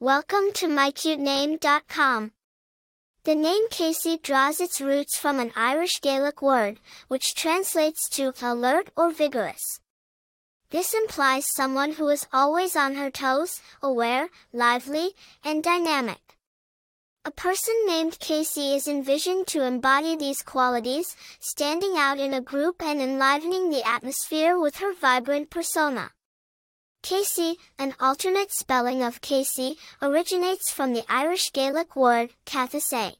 [0.00, 2.30] Welcome to mycutename.com.
[3.24, 6.78] The name Kacie draws its roots from an Irish Gaelic word,
[7.08, 9.80] which translates to alert or vigorous.
[10.70, 16.38] This implies someone who is always on her toes, aware, lively, and dynamic.
[17.24, 22.80] A person named Kacie is envisioned to embody these qualities, standing out in a group
[22.80, 26.12] and enlivening the atmosphere with her vibrant persona.
[27.02, 33.14] Kacie, an alternate spelling of Casey, originates from the Irish Gaelic word Cathay.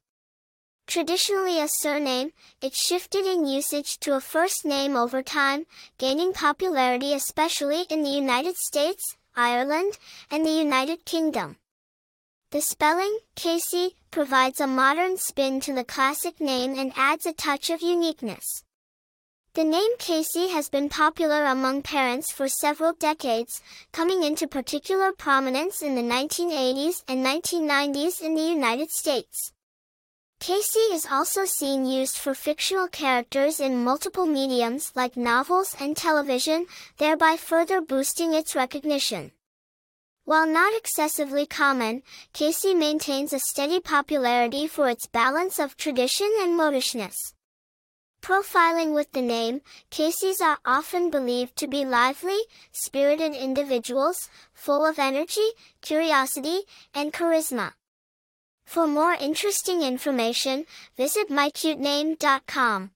[0.86, 5.66] Traditionally a surname, it shifted in usage to a first name over time,
[5.98, 9.98] gaining popularity especially in the United States, Ireland,
[10.30, 11.56] and the United Kingdom.
[12.50, 17.68] The spelling, Kacie, provides a modern spin to the classic name and adds a touch
[17.68, 18.64] of uniqueness.
[19.58, 25.82] The name Kacie has been popular among parents for several decades, coming into particular prominence
[25.82, 29.50] in the 1980s and 1990s in the United States.
[30.38, 36.66] Kacie is also seen used for fictional characters in multiple mediums like novels and television,
[36.98, 39.32] thereby further boosting its recognition.
[40.24, 46.56] While not excessively common, Kacie maintains a steady popularity for its balance of tradition and
[46.56, 47.34] modishness.
[48.20, 52.38] Profiling with the name, Kacies are often believed to be lively,
[52.72, 56.62] spirited individuals, full of energy, curiosity,
[56.94, 57.72] and charisma.
[58.64, 62.90] For more interesting information, visit mycutename.com.